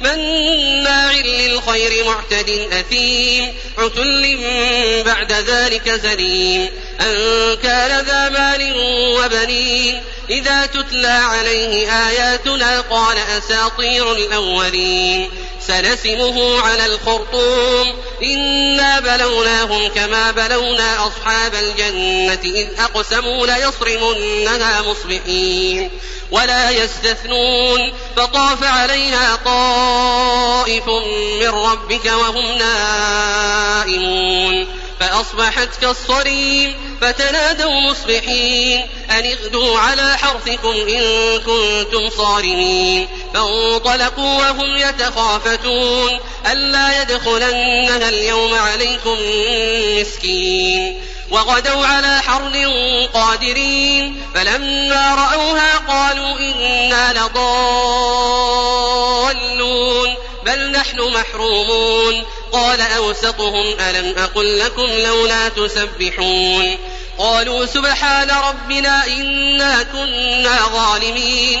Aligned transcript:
مناع 0.00 1.12
للخير 1.12 2.04
معتد 2.04 2.68
أثيم 2.72 3.54
عتل 3.78 4.38
بعد 5.06 5.32
ذلك 5.32 5.90
زليم. 5.90 6.68
أن 7.00 7.56
كان 7.62 8.04
ذا 8.04 8.28
مال 8.28 8.74
وبنين 9.16 10.02
إذا 10.30 10.66
تتلى 10.66 11.06
عليه 11.06 12.08
آياتنا 12.08 12.80
قال 12.80 13.18
أساطير 13.18 14.12
الأولين. 14.12 15.30
سنسمه 15.66 16.60
على 16.60 16.86
الخرطوم. 16.86 17.94
إنا 18.22 19.00
بلوناهم 19.00 19.88
كما 19.88 20.30
بلونا 20.30 21.06
أصحاب 21.06 21.54
الجنة 21.54 22.40
إذ 22.44 22.66
أقسموا 22.80 23.46
ليصرمنها 23.46 24.82
مصبحين 24.82 25.90
ولا 26.30 26.70
يستثنون. 26.70 27.92
فطاف 28.16 28.64
عليها 28.64 29.36
طائف 29.44 30.88
من 31.40 31.48
ربك 31.48 32.04
وهم 32.04 32.58
نائمون. 33.86 34.66
فأصبحت 35.00 35.68
كالصريم 35.80 36.98
فتنادوا 37.00 37.80
مصبحين. 37.90 38.86
أن 39.10 39.24
اغدوا 39.24 39.78
على 39.78 40.16
حرثكم 40.18 40.74
إن 40.88 41.38
كنتم 41.38 42.10
صارمين. 42.18 43.08
فانطلقوا 43.36 44.38
وهم 44.38 44.76
يتخافتون 44.76 46.20
ألا 46.52 47.02
يدخلنها 47.02 48.08
اليوم 48.08 48.54
عليكم 48.54 49.16
مسكين 50.00 51.00
وغدوا 51.30 51.86
على 51.86 52.22
حرد 52.22 52.56
قادرين 53.14 54.22
فلما 54.34 55.14
رأوها 55.14 55.78
قالوا 55.88 56.38
إنا 56.38 57.12
لضالون 57.12 57.36
بل 60.46 60.70
نحن 60.70 61.00
محرومون 61.00 62.24
قال 62.52 62.80
أوسطهم 62.80 63.76
ألم 63.80 64.14
أقل 64.18 64.58
لكم 64.58 64.86
لولا 64.86 65.48
تسبحون 65.48 66.76
قالوا 67.18 67.66
سبحان 67.66 68.30
ربنا 68.30 69.06
إنا 69.06 69.82
كنا 69.82 70.58
ظالمين 70.74 71.60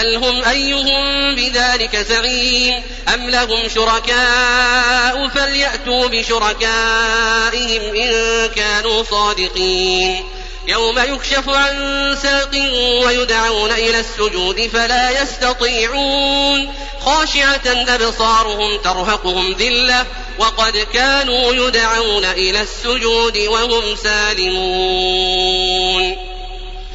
سلهم 0.00 0.44
أيهم 0.44 1.34
بذلك 1.34 1.96
زعيم 1.96 2.82
أم 3.14 3.30
لهم 3.30 3.68
شركاء 3.68 5.28
فليأتوا 5.28 6.06
بشركائهم 6.06 7.96
إن 7.96 8.48
كانوا 8.56 9.02
صادقين 9.02 10.24
يوم 10.66 10.98
يكشف 10.98 11.48
عن 11.48 12.16
ساق 12.22 12.50
ويدعون 13.06 13.72
إلى 13.72 14.00
السجود 14.00 14.70
فلا 14.72 15.22
يستطيعون 15.22 16.74
خاشعة 17.00 17.66
أبصارهم 17.66 18.78
ترهقهم 18.78 19.52
ذلة 19.52 20.06
وقد 20.38 20.86
كانوا 20.94 21.52
يدعون 21.54 22.24
إلى 22.24 22.60
السجود 22.60 23.38
وهم 23.38 23.96
سالمون 23.96 25.79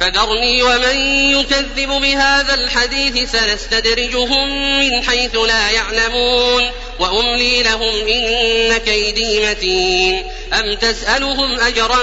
فذرني 0.00 0.62
ومن 0.62 0.96
يكذب 1.40 1.88
بهذا 1.88 2.54
الحديث 2.54 3.32
سنستدرجهم 3.32 4.48
من 4.78 5.02
حيث 5.04 5.36
لا 5.36 5.70
يعلمون 5.70 6.70
وأملي 6.98 7.62
لهم 7.62 8.08
إن 8.08 8.76
كيدي 8.76 9.50
متين. 9.50 10.26
أم 10.52 10.74
تسألهم 10.74 11.60
أجرا 11.60 12.02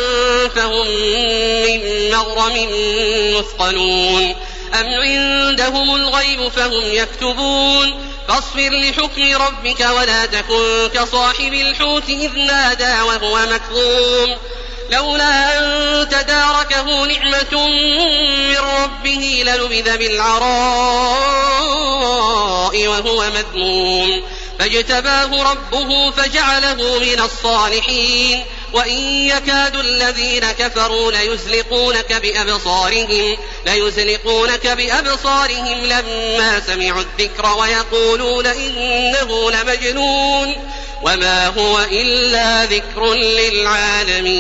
فهم 0.56 0.88
من 1.66 2.12
مغرم 2.12 2.68
مثقلون. 3.38 4.36
أم 4.80 4.88
عندهم 4.88 5.96
الغيب 5.96 6.48
فهم 6.48 6.84
يكتبون. 6.84 7.94
فاصبر 8.28 8.70
لحكم 8.70 9.42
ربك 9.42 9.80
ولا 9.80 10.26
تكن 10.26 10.90
كصاحب 10.94 11.54
الحوت 11.54 12.10
إذ 12.10 12.38
نادى 12.38 13.02
وهو 13.02 13.40
مكظوم. 13.46 14.38
لولا 14.92 15.53
أن 16.04 16.10
تداركه 16.10 17.06
نعمة 17.06 17.68
من 18.50 18.58
ربه 18.58 19.44
لنبذ 19.46 19.98
بالعراء 19.98 20.44
وهو 22.88 23.30
مذموم. 23.30 24.24
فاجتباه 24.60 25.52
ربه 25.52 26.12
فجعله 26.12 27.00
من 27.00 27.20
الصالحين. 27.20 28.44
وإن 28.74 29.28
يكاد 29.28 29.76
الذين 29.76 30.52
كفروا 30.52 31.12
ليزلقونك 31.12 32.14
بأبصارهم 32.14 33.38
ليزلقونك 33.66 34.68
بأبصارهم 34.68 35.86
لما 35.86 36.60
سمعوا 36.68 37.02
الذكر 37.02 37.58
ويقولون 37.58 38.46
إنه 38.46 39.52
لمجنون. 39.52 40.56
وما 41.04 41.48
هو 41.48 41.80
إلا 41.92 42.66
ذكر 42.66 43.14
للعالمين. 43.14 44.34